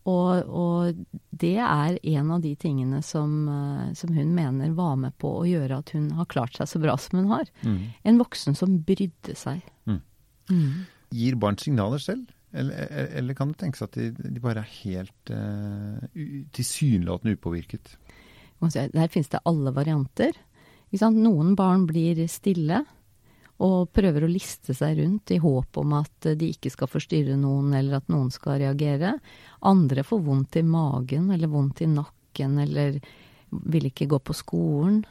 Og, 0.09 0.49
og 0.51 1.03
det 1.31 1.57
er 1.63 1.99
en 2.15 2.31
av 2.35 2.43
de 2.43 2.53
tingene 2.59 3.03
som, 3.07 3.35
eh, 3.49 3.93
som 3.99 4.11
hun 4.17 4.33
mener 4.35 4.75
var 4.75 4.97
med 4.99 5.15
på 5.23 5.31
å 5.39 5.47
gjøre 5.47 5.79
at 5.79 5.93
hun 5.95 6.09
har 6.19 6.31
klart 6.33 6.59
seg 6.59 6.71
så 6.71 6.81
bra 6.83 6.97
som 6.99 7.21
hun 7.21 7.31
har. 7.31 7.51
Mm. 7.63 7.79
En 8.11 8.19
voksen 8.23 8.59
som 8.59 8.81
brydde 8.87 9.37
seg. 9.39 9.63
Mm. 9.87 10.01
Mm. 10.51 10.71
Gir 11.15 11.39
barn 11.39 11.59
signaler 11.61 12.03
selv? 12.03 12.27
Eller, 12.53 12.89
eller 13.17 13.37
kan 13.37 13.53
det 13.53 13.63
tenkes 13.63 13.85
at 13.85 13.95
de, 13.97 14.11
de 14.13 14.41
bare 14.43 14.61
er 14.61 14.73
helt 14.83 15.31
uh, 15.33 16.03
tilsynelatende 16.53 17.39
upåvirket? 17.39 17.95
Der 18.61 19.09
finnes 19.11 19.31
det 19.33 19.41
alle 19.49 19.73
varianter. 19.75 20.37
Ikke 20.91 21.01
sant? 21.01 21.23
Noen 21.23 21.55
barn 21.57 21.87
blir 21.89 22.21
stille 22.29 22.83
og 23.63 23.93
prøver 23.95 24.25
å 24.27 24.31
liste 24.31 24.75
seg 24.75 24.99
rundt 24.99 25.31
i 25.31 25.39
håp 25.43 25.79
om 25.79 25.93
at 26.01 26.29
de 26.39 26.49
ikke 26.51 26.73
skal 26.73 26.91
forstyrre 26.91 27.37
noen, 27.39 27.71
eller 27.79 28.01
at 28.01 28.09
noen 28.11 28.31
skal 28.35 28.59
reagere. 28.63 29.15
Andre 29.63 30.03
får 30.03 30.23
vondt 30.27 30.59
i 30.59 30.65
magen 30.67 31.31
eller 31.31 31.53
vondt 31.53 31.85
i 31.85 31.91
nakken 31.91 32.59
eller 32.65 32.99
vil 33.51 33.87
ikke 33.87 34.09
gå 34.11 34.19
på 34.19 34.35
skolen. 34.35 35.03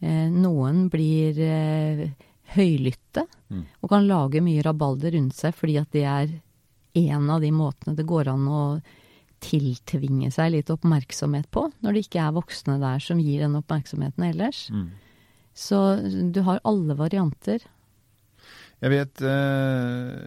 Eh, 0.00 0.28
noen 0.32 0.86
blir 0.92 1.40
eh, 1.42 2.06
høylytte 2.56 3.26
Mm. 3.48 3.62
og 3.80 3.88
kan 3.88 4.04
lage 4.04 4.42
mye 4.44 4.60
rabalder 4.60 5.14
rundt 5.16 5.32
seg 5.32 5.54
fordi 5.56 5.78
at 5.80 5.88
det 5.94 6.02
er 6.04 6.32
en 7.00 7.30
av 7.32 7.40
de 7.40 7.48
måtene 7.48 7.94
det 7.96 8.04
går 8.04 8.28
an 8.28 8.42
å 8.44 8.62
tiltvinge 9.40 10.28
seg 10.34 10.52
litt 10.52 10.70
oppmerksomhet 10.74 11.48
på, 11.54 11.62
når 11.80 11.94
det 11.94 12.02
ikke 12.04 12.24
er 12.26 12.34
voksne 12.36 12.78
der 12.82 13.00
som 13.00 13.20
gir 13.22 13.44
den 13.44 13.56
oppmerksomheten 13.56 14.26
ellers. 14.28 14.66
Mm. 14.68 14.90
Så 15.54 15.78
du 16.32 16.42
har 16.46 16.60
alle 16.68 16.96
varianter. 16.98 17.62
Jeg 18.78 18.90
vet 18.92 19.22
uh, 19.26 20.18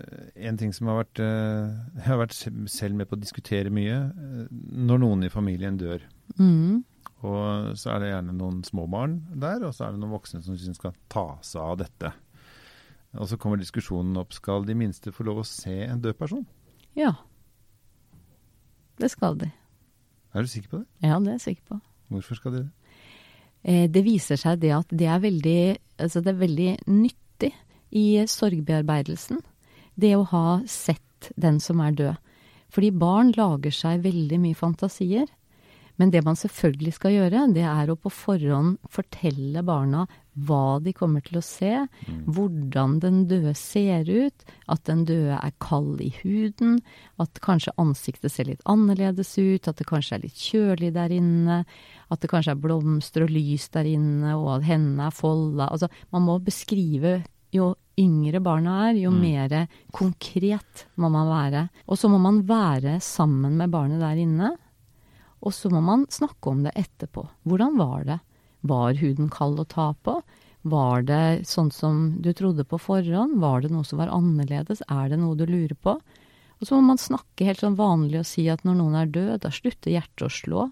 en 0.44 0.58
ting 0.60 0.74
som 0.76 0.90
har 0.92 0.98
vært 1.06 1.22
uh, 1.24 1.70
Jeg 1.96 2.04
har 2.10 2.18
vært 2.20 2.34
selv 2.68 2.98
med 3.00 3.08
på 3.08 3.16
å 3.16 3.22
diskutere 3.22 3.72
mye. 3.72 4.00
eh, 4.12 4.48
når 4.52 5.00
noen 5.06 5.24
i 5.24 5.30
familien 5.32 5.78
dør, 5.80 6.02
Mm. 6.40 6.84
og 7.24 7.76
så 7.80 7.92
er 7.96 8.00
det 8.00 8.10
gjerne 8.12 8.34
noen 8.36 8.62
små 8.64 8.86
barn 8.92 9.18
der, 9.36 9.64
og 9.68 9.74
så 9.76 9.86
er 9.88 9.92
det 9.96 10.00
noen 10.02 10.14
voksne 10.16 10.42
som 10.44 10.56
synes 10.58 10.78
skal 10.80 10.94
ta 11.12 11.38
seg 11.44 11.62
av 11.62 11.78
dette. 11.84 12.12
Og 13.20 13.28
så 13.28 13.38
kommer 13.38 13.60
diskusjonen 13.60 14.16
opp 14.18 14.32
skal 14.34 14.64
de 14.68 14.74
minste 14.76 15.12
få 15.12 15.24
lov 15.28 15.42
å 15.42 15.48
se 15.48 15.76
en 15.84 16.00
død 16.02 16.18
person. 16.18 16.46
Ja. 16.96 17.12
Det 19.00 19.10
skal 19.12 19.36
de. 19.42 19.52
Er 20.34 20.42
du 20.42 20.48
sikker 20.48 20.70
på 20.72 20.80
det? 20.84 20.88
Ja, 21.04 21.20
det 21.20 21.28
er 21.34 21.38
jeg 21.40 21.46
sikker 21.48 21.64
på. 21.74 21.82
Hvorfor 22.12 22.36
skal 22.40 22.52
de 22.56 22.62
det? 22.64 22.72
Eh, 23.64 23.88
det 23.92 24.04
viser 24.06 24.36
seg 24.40 24.60
det 24.64 24.72
at 24.76 24.88
det 24.90 25.08
er 25.08 25.20
veldig, 25.20 25.78
altså 26.00 26.22
det 26.24 26.32
er 26.34 26.40
veldig 26.48 26.70
nyttig 26.88 27.20
i 27.92 28.24
sorgbearbeidelsen. 28.28 29.42
Det 29.96 30.16
å 30.16 30.28
ha 30.32 30.62
sett 30.70 31.32
den 31.36 31.60
som 31.64 31.82
er 31.84 31.96
død. 31.98 32.34
Fordi 32.72 32.92
barn 32.96 33.34
lager 33.36 33.74
seg 33.76 34.06
veldig 34.06 34.40
mye 34.42 34.58
fantasier. 34.58 35.28
Men 36.00 36.10
det 36.10 36.24
man 36.26 36.38
selvfølgelig 36.40 36.96
skal 36.96 37.14
gjøre, 37.14 37.44
det 37.54 37.66
er 37.68 37.92
å 37.92 37.98
på 38.00 38.10
forhånd 38.10 38.80
fortelle 38.90 39.62
barna 39.68 40.08
hva 40.48 40.80
de 40.82 40.94
kommer 40.96 41.22
til 41.26 41.38
å 41.38 41.44
se, 41.44 41.84
mm. 41.84 42.22
hvordan 42.32 42.96
den 43.04 43.20
døde 43.30 43.52
ser 43.60 44.08
ut, 44.08 44.46
at 44.72 44.86
den 44.88 45.04
døde 45.06 45.36
er 45.36 45.54
kald 45.62 46.00
i 46.02 46.08
huden, 46.22 46.80
at 47.22 47.42
kanskje 47.44 47.76
ansiktet 47.82 48.34
ser 48.34 48.48
litt 48.48 48.64
annerledes 48.72 49.36
ut, 49.38 49.68
at 49.68 49.78
det 49.78 49.90
kanskje 49.92 50.18
er 50.18 50.24
litt 50.24 50.40
kjølig 50.40 50.94
der 50.96 51.14
inne, 51.14 51.60
at 52.10 52.24
det 52.24 52.32
kanskje 52.32 52.56
er 52.56 52.64
blomster 52.64 53.28
og 53.28 53.36
lys 53.36 53.68
der 53.76 53.92
inne, 53.92 54.38
og 54.40 54.56
at 54.56 54.68
hendene 54.72 55.12
er 55.12 55.20
folda. 55.20 55.68
Altså, 55.68 55.92
man 56.16 56.26
må 56.30 56.40
beskrive 56.42 57.20
jo 57.52 57.74
yngre 58.00 58.40
barna 58.44 58.78
er, 58.90 59.00
jo 59.04 59.12
mm. 59.14 59.22
mer 59.22 59.56
konkret 59.94 60.86
må 60.96 61.10
man 61.14 61.30
være. 61.30 61.68
Og 61.88 62.00
så 62.00 62.10
må 62.12 62.20
man 62.22 62.42
være 62.48 63.00
sammen 63.04 63.58
med 63.60 63.74
barnet 63.74 64.02
der 64.02 64.22
inne. 64.24 64.54
Og 65.42 65.54
så 65.58 65.72
må 65.74 65.82
man 65.84 66.06
snakke 66.10 66.52
om 66.52 66.64
det 66.66 66.76
etterpå. 66.78 67.26
Hvordan 67.50 67.78
var 67.80 68.06
det? 68.08 68.20
Var 68.62 69.00
huden 69.02 69.30
kald 69.34 69.62
å 69.62 69.68
ta 69.70 69.92
på? 70.06 70.20
Var 70.72 71.06
det 71.08 71.48
sånn 71.50 71.72
som 71.74 72.02
du 72.22 72.30
trodde 72.38 72.66
på 72.70 72.78
forhånd? 72.78 73.40
Var 73.42 73.64
det 73.64 73.72
noe 73.74 73.86
som 73.88 74.02
var 74.02 74.14
annerledes? 74.14 74.84
Er 74.88 75.10
det 75.10 75.18
noe 75.22 75.38
du 75.38 75.48
lurer 75.50 75.78
på? 75.78 75.98
Og 76.62 76.68
så 76.68 76.78
må 76.78 76.92
man 76.92 77.02
snakke 77.02 77.48
helt 77.48 77.64
sånn 77.64 77.80
vanlig 77.80 78.20
og 78.22 78.30
si 78.30 78.46
at 78.54 78.62
når 78.68 78.78
noen 78.78 79.00
er 79.00 79.10
død, 79.10 79.40
da 79.42 79.50
slutter 79.54 79.96
hjertet 79.96 80.28
å 80.28 80.36
slå. 80.36 80.68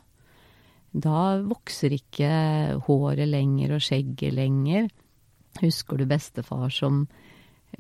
Da 0.93 1.39
vokser 1.41 1.93
ikke 1.98 2.29
håret 2.86 3.29
lenger 3.29 3.74
og 3.77 3.86
skjegget 3.86 4.38
lenger. 4.38 4.89
Husker 5.60 6.00
du 6.00 6.06
bestefar 6.10 6.70
som, 6.74 7.01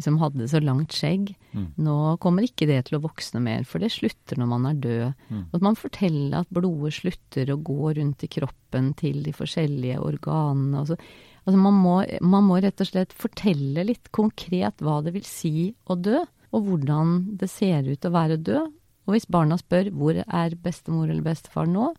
som 0.01 0.17
hadde 0.21 0.47
så 0.51 0.61
langt 0.63 0.95
skjegg? 0.97 1.31
Mm. 1.53 1.67
Nå 1.85 1.97
kommer 2.23 2.45
ikke 2.45 2.67
det 2.69 2.81
til 2.87 2.97
å 2.97 3.03
vokse 3.03 3.39
mer, 3.43 3.65
for 3.67 3.83
det 3.83 3.91
slutter 3.93 4.39
når 4.39 4.51
man 4.51 4.69
er 4.71 4.81
død. 4.83 5.25
Mm. 5.29 5.43
At 5.55 5.65
man 5.65 5.79
forteller 5.79 6.41
at 6.41 6.53
blodet 6.55 6.95
slutter 6.97 7.53
å 7.53 7.59
gå 7.69 7.93
rundt 7.99 8.25
i 8.25 8.31
kroppen 8.39 8.91
til 8.99 9.21
de 9.25 9.35
forskjellige 9.35 10.01
organene. 10.01 10.83
Altså, 10.83 10.99
altså 11.45 11.61
man, 11.61 11.79
må, 11.85 11.95
man 12.25 12.49
må 12.49 12.59
rett 12.63 12.83
og 12.83 12.91
slett 12.91 13.15
fortelle 13.15 13.85
litt 13.87 14.11
konkret 14.15 14.83
hva 14.83 14.99
det 15.05 15.15
vil 15.15 15.27
si 15.27 15.71
å 15.87 15.97
dø, 15.99 16.23
og 16.49 16.65
hvordan 16.65 17.37
det 17.37 17.51
ser 17.51 17.85
ut 17.85 18.05
å 18.05 18.13
være 18.13 18.41
død. 18.41 18.75
Og 19.09 19.15
hvis 19.15 19.29
barna 19.29 19.57
spør 19.57 19.89
hvor 19.97 20.17
er 20.21 20.55
bestemor 20.61 21.09
eller 21.09 21.25
bestefar 21.25 21.69
nå, 21.69 21.91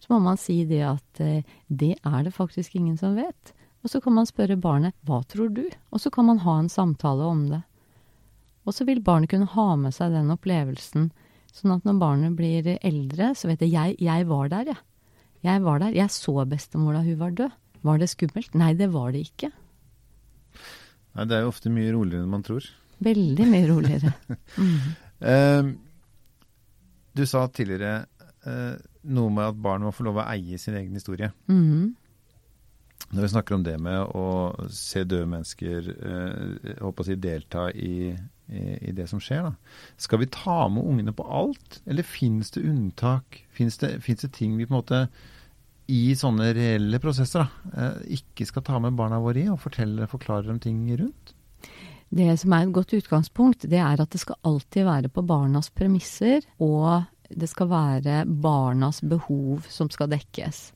så 0.00 0.12
må 0.12 0.20
man 0.24 0.38
si 0.40 0.62
det 0.68 0.82
at 0.88 1.20
eh, 1.24 1.44
det 1.68 1.96
er 2.00 2.24
det 2.24 2.32
faktisk 2.36 2.76
ingen 2.76 2.96
som 3.00 3.16
vet. 3.16 3.52
Og 3.86 3.90
så 3.92 4.00
kan 4.02 4.16
man 4.16 4.26
spørre 4.26 4.56
barnet 4.58 4.96
hva 5.06 5.20
tror 5.30 5.52
du? 5.54 5.62
Og 5.94 6.00
så 6.02 6.10
kan 6.10 6.26
man 6.26 6.40
ha 6.42 6.56
en 6.58 6.70
samtale 6.72 7.22
om 7.22 7.44
det. 7.52 7.60
Og 8.66 8.74
så 8.74 8.82
vil 8.88 8.98
barnet 8.98 9.30
kunne 9.30 9.46
ha 9.52 9.66
med 9.78 9.94
seg 9.94 10.10
den 10.10 10.32
opplevelsen, 10.34 11.12
sånn 11.54 11.74
at 11.76 11.84
når 11.86 12.00
barnet 12.00 12.34
blir 12.34 12.66
eldre, 12.74 13.28
så 13.38 13.46
vet 13.46 13.60
det 13.62 13.68
jeg, 13.70 13.94
jeg 14.02 14.26
var 14.26 14.50
der, 14.50 14.72
jeg. 14.72 14.82
Jeg 15.46 15.62
var 15.62 15.78
der. 15.78 15.94
Jeg 15.94 16.10
så 16.10 16.42
bestemor 16.50 16.96
da 16.96 17.04
hun 17.06 17.20
var 17.20 17.36
død. 17.38 17.54
Var 17.86 18.00
det 18.02 18.08
skummelt? 18.10 18.56
Nei, 18.58 18.72
det 18.74 18.88
var 18.90 19.12
det 19.14 19.20
ikke. 19.28 19.52
Nei, 21.14 21.26
det 21.30 21.36
er 21.36 21.44
jo 21.44 21.52
ofte 21.52 21.70
mye 21.70 21.92
roligere 21.94 22.26
enn 22.26 22.32
man 22.32 22.42
tror. 22.46 22.66
Veldig 23.06 23.46
mye 23.52 23.70
roligere. 23.70 24.16
Mm. 24.56 24.94
uh, 25.20 25.66
du 27.16 27.22
sa 27.28 27.42
tidligere 27.52 28.06
uh, 28.48 28.74
noe 29.12 29.32
med 29.32 29.50
at 29.52 29.58
barn 29.62 29.84
må 29.84 29.92
få 29.94 30.06
lov 30.08 30.18
å 30.20 30.26
eie 30.32 30.58
sin 30.58 30.76
egen 30.76 30.96
historie. 30.96 31.30
Mm. 31.46 31.94
Når 33.14 33.22
vi 33.22 33.28
snakker 33.30 33.54
om 33.54 33.62
det 33.66 33.76
med 33.78 34.16
å 34.18 34.26
se 34.72 35.04
døde 35.06 35.28
mennesker 35.30 35.90
eh, 35.94 36.72
håper 36.82 37.04
å 37.04 37.06
si, 37.06 37.14
delta 37.22 37.68
i, 37.70 38.10
i, 38.10 38.62
i, 38.88 38.94
det 38.96 39.06
som 39.10 39.22
skjer, 39.22 39.46
da. 39.46 39.52
skal 40.00 40.24
vi 40.24 40.30
ta 40.34 40.64
med 40.72 40.82
ungene 40.82 41.14
på 41.14 41.26
alt, 41.26 41.80
eller 41.86 42.06
finnes 42.06 42.50
det 42.56 42.64
unntak? 42.66 43.44
Finnes 43.54 43.78
det, 43.82 43.94
det 44.02 44.32
ting 44.34 44.58
vi 44.58 44.66
på 44.66 44.74
en 44.74 44.80
måte 44.80 45.06
i 45.86 46.16
sånne 46.18 46.50
reelle 46.56 46.98
prosesser 47.02 47.44
da, 47.46 47.72
eh, 47.78 48.18
ikke 48.18 48.48
skal 48.48 48.66
ta 48.66 48.82
med 48.82 48.98
barna 48.98 49.22
våre 49.22 49.44
i, 49.44 49.48
og 49.52 49.62
fortelle, 49.62 50.10
forklare 50.10 50.50
dem 50.50 50.60
ting 50.62 50.82
rundt? 50.98 51.34
Det 52.10 52.30
som 52.38 52.54
er 52.54 52.66
et 52.66 52.74
godt 52.74 52.94
utgangspunkt, 52.94 53.66
det 53.70 53.80
er 53.82 54.02
at 54.02 54.12
det 54.14 54.22
skal 54.22 54.38
alltid 54.46 54.86
være 54.86 55.10
på 55.10 55.24
barnas 55.26 55.70
premisser, 55.74 56.46
og 56.62 57.06
det 57.30 57.48
skal 57.50 57.70
være 57.70 58.24
barnas 58.26 59.00
behov 59.02 59.66
som 59.70 59.90
skal 59.90 60.10
dekkes. 60.12 60.70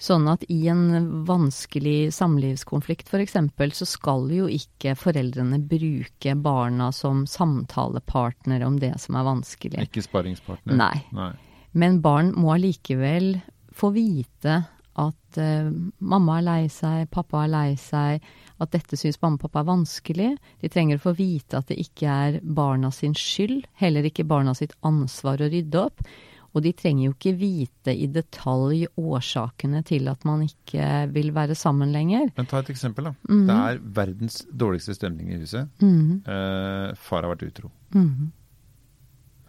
Sånn 0.00 0.24
at 0.32 0.46
i 0.48 0.62
en 0.72 1.24
vanskelig 1.28 2.08
samlivskonflikt 2.16 3.10
f.eks., 3.12 3.36
så 3.76 3.88
skal 3.88 4.30
jo 4.32 4.46
ikke 4.48 4.94
foreldrene 4.96 5.58
bruke 5.60 6.34
barna 6.40 6.88
som 6.96 7.26
samtalepartner 7.28 8.64
om 8.64 8.78
det 8.80 8.94
som 9.02 9.18
er 9.20 9.28
vanskelig. 9.28 9.84
Ikke 9.84 10.04
sparringspartner? 10.06 10.78
Nei. 10.80 11.04
Nei. 11.12 11.34
Men 11.76 12.00
barn 12.00 12.32
må 12.32 12.54
allikevel 12.54 13.34
få 13.76 13.92
vite 13.94 14.62
at 15.00 15.38
uh, 15.38 15.68
mamma 16.00 16.38
er 16.40 16.46
lei 16.48 16.62
seg, 16.72 17.04
pappa 17.12 17.44
er 17.44 17.52
lei 17.52 17.68
seg, 17.78 18.24
at 18.60 18.72
dette 18.72 18.96
syns 18.98 19.20
mamma 19.20 19.36
og 19.36 19.44
pappa 19.44 19.62
er 19.62 19.68
vanskelig. 19.68 20.30
De 20.64 20.72
trenger 20.72 20.96
å 20.96 21.04
få 21.04 21.14
vite 21.20 21.60
at 21.60 21.68
det 21.70 21.78
ikke 21.80 22.16
er 22.24 22.40
barna 22.42 22.90
sin 22.94 23.14
skyld, 23.16 23.68
heller 23.80 24.08
ikke 24.08 24.26
barna 24.28 24.56
sitt 24.56 24.74
ansvar 24.80 25.44
å 25.44 25.52
rydde 25.52 25.84
opp. 25.84 26.02
Og 26.50 26.64
de 26.64 26.72
trenger 26.74 27.04
jo 27.04 27.14
ikke 27.14 27.36
vite 27.38 27.94
i 27.94 28.08
detalj 28.10 28.84
årsakene 28.98 29.84
til 29.86 30.10
at 30.10 30.24
man 30.26 30.42
ikke 30.48 31.06
vil 31.14 31.30
være 31.34 31.54
sammen 31.58 31.92
lenger. 31.94 32.32
Men 32.36 32.50
ta 32.50 32.58
et 32.64 32.72
eksempel, 32.74 33.04
da. 33.04 33.14
Mm 33.28 33.42
-hmm. 33.42 33.46
Det 33.46 33.56
er 33.56 33.78
verdens 34.00 34.46
dårligste 34.50 34.94
stemning 34.94 35.32
i 35.32 35.38
huset. 35.38 35.68
Mm 35.80 36.00
-hmm. 36.00 36.30
eh, 36.30 36.94
far 36.96 37.22
har 37.22 37.34
vært 37.34 37.42
utro. 37.42 37.70
Mm 37.94 38.10
-hmm. 38.10 38.30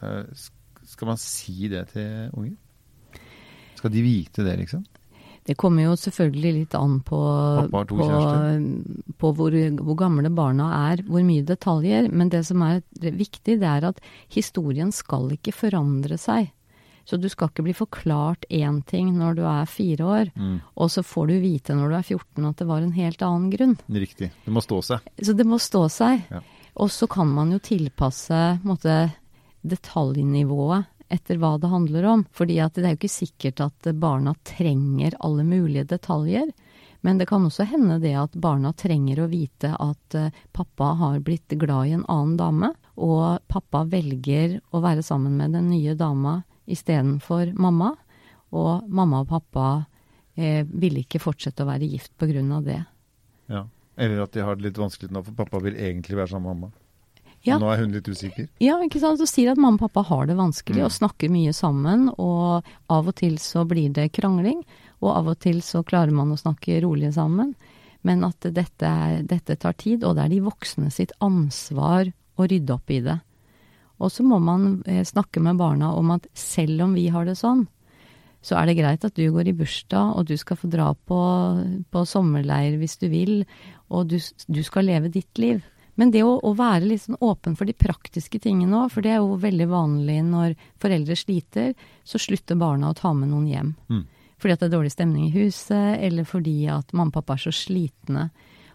eh, 0.08 0.26
skal 0.84 1.08
man 1.08 1.18
si 1.18 1.68
det 1.68 1.88
til 1.88 2.30
unger? 2.34 2.56
Skal 3.76 3.92
de 3.92 4.02
vite 4.02 4.44
det, 4.44 4.58
liksom? 4.58 4.86
Det 5.44 5.58
kommer 5.58 5.84
jo 5.84 5.96
selvfølgelig 5.98 6.54
litt 6.54 6.76
an 6.78 7.00
på, 7.02 7.18
på, 7.72 7.84
på 9.18 9.32
hvor, 9.34 9.52
hvor, 9.82 9.96
gamle 9.96 10.30
barna 10.30 10.92
er, 10.92 11.02
hvor 11.08 11.24
mye 11.26 11.42
detaljer. 11.42 12.12
Men 12.14 12.30
det 12.30 12.46
som 12.46 12.62
er 12.62 12.84
viktig, 13.00 13.58
det 13.60 13.68
er 13.68 13.88
at 13.90 14.02
historien 14.30 14.92
skal 14.92 15.32
ikke 15.32 15.52
forandre 15.52 16.20
seg. 16.22 16.52
Så 17.06 17.18
du 17.18 17.28
skal 17.32 17.50
ikke 17.50 17.66
bli 17.66 17.76
forklart 17.76 18.46
én 18.50 18.82
ting 18.88 19.12
når 19.18 19.38
du 19.40 19.44
er 19.48 19.70
fire 19.70 20.06
år, 20.06 20.32
mm. 20.36 20.58
og 20.76 20.92
så 20.94 21.04
får 21.06 21.32
du 21.32 21.36
vite 21.44 21.76
når 21.78 21.92
du 21.92 21.98
er 21.98 22.08
14 22.08 22.50
at 22.52 22.62
det 22.62 22.70
var 22.70 22.86
en 22.86 22.96
helt 22.96 23.26
annen 23.26 23.50
grunn. 23.54 23.76
Riktig. 23.88 24.32
Det 24.46 24.54
må 24.54 24.64
stå 24.64 24.82
seg. 24.86 25.12
Så 25.22 25.36
det 25.38 25.48
må 25.48 25.60
stå 25.62 25.86
seg. 25.92 26.26
Ja. 26.32 26.42
Og 26.82 26.92
så 26.94 27.08
kan 27.12 27.32
man 27.34 27.52
jo 27.52 27.60
tilpasse 27.64 28.42
måte, 28.64 29.12
detaljnivået 29.62 30.88
etter 31.12 31.38
hva 31.38 31.58
det 31.60 31.70
handler 31.70 32.08
om. 32.08 32.26
Fordi 32.32 32.56
det 32.56 32.84
er 32.86 32.94
jo 32.94 33.00
ikke 33.02 33.12
sikkert 33.12 33.64
at 33.66 33.92
barna 34.00 34.34
trenger 34.48 35.18
alle 35.20 35.44
mulige 35.44 35.90
detaljer. 35.92 36.54
Men 37.02 37.18
det 37.18 37.28
kan 37.30 37.46
også 37.46 37.66
hende 37.66 37.98
det 38.02 38.14
at 38.18 38.38
barna 38.38 38.72
trenger 38.78 39.24
å 39.24 39.30
vite 39.32 39.74
at 39.74 40.18
uh, 40.18 40.30
pappa 40.54 40.94
har 41.00 41.20
blitt 41.26 41.50
glad 41.58 41.90
i 41.90 41.96
en 41.98 42.06
annen 42.06 42.38
dame, 42.38 42.72
og 43.02 43.42
pappa 43.50 43.84
velger 43.90 44.60
å 44.70 44.84
være 44.84 45.04
sammen 45.04 45.34
med 45.40 45.58
den 45.58 45.72
nye 45.74 45.96
dama 45.98 46.42
istedenfor 46.66 47.54
mamma. 47.60 47.94
Og 48.52 48.90
mamma 48.92 49.24
og 49.24 49.30
pappa 49.32 49.68
eh, 50.36 50.66
ville 50.68 51.06
ikke 51.06 51.22
fortsette 51.24 51.64
å 51.64 51.70
være 51.70 51.90
gift 51.90 52.14
pga. 52.20 52.62
det. 52.66 52.84
Ja. 53.48 53.66
Eller 53.96 54.24
at 54.24 54.34
de 54.34 54.44
har 54.44 54.56
det 54.56 54.70
litt 54.70 54.80
vanskelig 54.80 55.12
nå, 55.12 55.24
for 55.24 55.36
pappa 55.36 55.60
vil 55.60 55.76
egentlig 55.76 56.18
være 56.18 56.34
sammen 56.34 56.50
med 56.50 56.62
mamma. 56.62 56.78
Ja. 57.42 57.56
Og 57.56 57.64
nå 57.64 57.72
er 57.74 57.82
hun 57.82 57.94
litt 57.96 58.08
usikker? 58.08 58.48
Ja, 58.62 58.78
ikke 58.86 59.02
sant. 59.02 59.18
Så 59.18 59.26
sier 59.30 59.52
at 59.52 59.62
mamma 59.62 59.80
og 59.80 59.88
pappa 59.88 60.04
har 60.12 60.28
det 60.30 60.38
vanskelig 60.38 60.84
mm. 60.84 60.86
og 60.86 60.94
snakker 60.94 61.32
mye 61.34 61.54
sammen. 61.58 62.08
Og 62.22 62.68
av 62.92 63.10
og 63.10 63.18
til 63.18 63.40
så 63.42 63.66
blir 63.68 63.90
det 63.96 64.12
krangling, 64.14 64.62
og 65.02 65.12
av 65.16 65.32
og 65.34 65.40
til 65.42 65.64
så 65.66 65.82
klarer 65.88 66.14
man 66.14 66.34
å 66.34 66.40
snakke 66.40 66.82
rolig 66.86 67.14
sammen. 67.18 67.56
Men 68.06 68.24
at 68.26 68.46
dette, 68.54 68.92
dette 69.30 69.58
tar 69.62 69.78
tid, 69.78 70.06
og 70.06 70.18
det 70.18 70.26
er 70.26 70.34
de 70.36 70.46
voksne 70.46 70.90
sitt 70.94 71.14
ansvar 71.22 72.10
å 72.38 72.48
rydde 72.50 72.74
opp 72.78 72.94
i 72.94 73.02
det. 73.06 73.18
Og 74.02 74.10
så 74.10 74.26
må 74.26 74.40
man 74.42 74.82
eh, 74.90 75.04
snakke 75.06 75.44
med 75.44 75.60
barna 75.62 75.94
om 75.98 76.16
at 76.16 76.26
selv 76.38 76.88
om 76.88 76.96
vi 76.98 77.08
har 77.14 77.28
det 77.28 77.38
sånn, 77.40 77.68
så 78.42 78.58
er 78.58 78.68
det 78.68 78.80
greit 78.80 79.04
at 79.06 79.18
du 79.18 79.28
går 79.30 79.52
i 79.52 79.58
bursdag, 79.58 80.16
og 80.18 80.26
du 80.26 80.34
skal 80.40 80.58
få 80.58 80.70
dra 80.72 80.90
på, 80.96 81.20
på 81.94 82.06
sommerleir 82.10 82.80
hvis 82.82 82.98
du 82.98 83.06
vil, 83.12 83.44
og 83.94 84.10
du, 84.10 84.18
du, 84.48 84.64
skal 84.66 84.90
leve 84.90 85.12
ditt 85.14 85.38
liv. 85.38 85.62
Men 86.00 86.10
det 86.14 86.24
å, 86.26 86.40
å 86.42 86.54
være 86.58 86.88
litt 86.90 87.04
sånn 87.04 87.20
åpen 87.22 87.54
for 87.60 87.70
de 87.70 87.78
praktiske 87.78 88.42
tingene 88.42 88.80
òg, 88.80 88.96
for 88.96 89.06
det 89.06 89.14
er 89.14 89.22
jo 89.22 89.38
veldig 89.44 89.68
vanlig 89.70 90.18
når 90.26 90.56
foreldre 90.82 91.18
sliter, 91.20 91.76
så 92.02 92.22
slutter 92.22 92.58
barna 92.58 92.90
å 92.90 92.98
ta 92.98 93.14
med 93.14 93.30
noen 93.30 93.46
hjem. 93.52 93.72
Mm. 93.92 94.02
Fordi 94.42 94.56
at 94.56 94.64
det 94.64 94.72
er 94.72 94.74
dårlig 94.74 94.96
stemning 94.96 95.28
i 95.28 95.36
huset, 95.36 96.00
eller 96.02 96.26
fordi 96.26 96.56
at 96.74 96.96
mamma 96.98 97.14
og 97.14 97.20
pappa 97.20 97.38
er 97.38 97.44
så 97.46 97.54
slitne. 97.54 98.32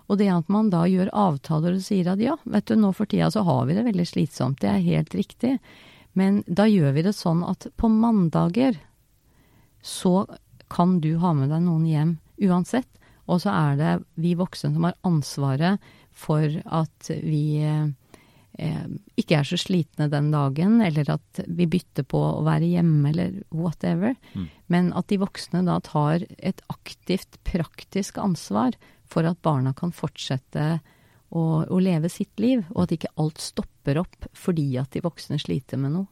Og 0.06 0.20
det 0.20 0.28
at 0.30 0.50
man 0.52 0.70
da 0.70 0.84
gjør 0.86 1.10
avtaler 1.16 1.76
og 1.76 1.84
sier 1.84 2.12
at 2.12 2.22
ja, 2.22 2.36
vet 2.44 2.68
du, 2.70 2.76
nå 2.78 2.92
for 2.94 3.10
tida 3.10 3.30
så 3.34 3.42
har 3.46 3.64
vi 3.66 3.76
det 3.76 3.86
veldig 3.88 4.06
slitsomt, 4.06 4.60
det 4.62 4.70
er 4.70 4.84
helt 4.86 5.14
riktig. 5.18 5.56
Men 6.16 6.42
da 6.46 6.68
gjør 6.70 6.94
vi 6.96 7.04
det 7.08 7.16
sånn 7.16 7.42
at 7.44 7.68
på 7.76 7.90
mandager 7.92 8.78
så 9.84 10.24
kan 10.72 10.98
du 11.02 11.16
ha 11.22 11.32
med 11.36 11.52
deg 11.52 11.66
noen 11.66 11.84
hjem 11.86 12.14
uansett. 12.46 12.88
Og 13.26 13.42
så 13.42 13.52
er 13.52 13.78
det 13.78 13.92
vi 14.22 14.36
voksne 14.38 14.72
som 14.74 14.86
har 14.86 14.96
ansvaret 15.06 15.82
for 16.16 16.46
at 16.64 17.10
vi 17.10 17.58
eh, 17.66 18.86
ikke 19.18 19.40
er 19.40 19.46
så 19.46 19.58
slitne 19.60 20.08
den 20.12 20.30
dagen, 20.32 20.78
eller 20.80 21.10
at 21.18 21.42
vi 21.44 21.66
bytter 21.70 22.06
på 22.08 22.20
å 22.38 22.44
være 22.46 22.70
hjemme, 22.70 23.10
eller 23.10 23.34
whatever. 23.50 24.14
Mm. 24.32 24.46
Men 24.72 24.92
at 24.96 25.10
de 25.10 25.20
voksne 25.20 25.64
da 25.66 25.80
tar 25.84 26.24
et 26.38 26.62
aktivt, 26.72 27.40
praktisk 27.44 28.22
ansvar 28.22 28.78
for 29.08 29.26
at 29.28 29.40
barna 29.42 29.72
kan 29.76 29.92
fortsette 29.94 30.66
å, 31.30 31.42
å 31.66 31.78
leve 31.82 32.10
sitt 32.12 32.38
liv, 32.42 32.64
og 32.74 32.86
at 32.86 32.96
ikke 32.96 33.14
alt 33.22 33.40
stopper 33.42 34.00
opp 34.02 34.28
fordi 34.36 34.68
at 34.80 34.92
de 34.94 35.02
voksne 35.04 35.38
sliter 35.42 35.80
med 35.80 35.96
noe. 35.96 36.06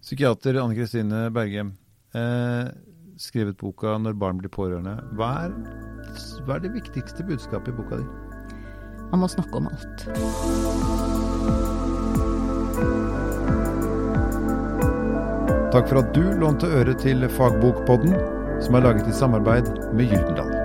Psykiater 0.00 0.56
Anne 0.62 0.76
Kristine 0.78 1.26
Bergem, 1.34 1.74
eh, 2.16 2.70
skrevet 3.20 3.58
boka 3.60 3.98
'Når 3.98 4.16
barn 4.16 4.38
blir 4.38 4.48
pårørende'. 4.48 5.12
Hva 5.14 5.44
er, 5.44 5.50
hva 6.46 6.56
er 6.56 6.60
det 6.60 6.72
viktigste 6.72 7.26
budskapet 7.26 7.68
i 7.68 7.76
boka 7.76 8.00
di? 8.00 8.06
Man 9.10 9.20
må 9.20 9.28
snakke 9.28 9.56
om 9.56 9.68
alt. 9.68 10.06
Takk 15.70 15.86
for 15.88 16.00
at 16.00 16.14
du 16.14 16.24
lånte 16.40 16.66
øre 16.66 16.94
til 16.98 17.28
Fagbokpodden, 17.28 18.16
som 18.64 18.74
er 18.74 18.88
laget 18.88 19.06
i 19.06 19.12
samarbeid 19.14 19.68
med 19.94 20.10
Gyldendal. 20.10 20.59